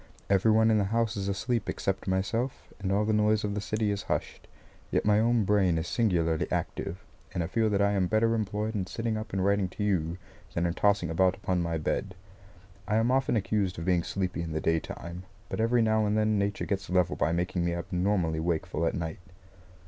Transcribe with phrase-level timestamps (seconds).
[0.31, 3.61] Every one in the house is asleep except myself; and all the noise of the
[3.61, 4.47] city is hushed.
[4.89, 7.03] Yet my own brain is singularly active,
[7.35, 10.17] and I feel that I am better employed in sitting up and writing to you,
[10.55, 12.15] than in tossing about upon my bed.
[12.87, 16.39] I am often accused of being sleepy in the daytime, but every now and then
[16.39, 19.19] Nature gets level by making me abnormally wakeful at night.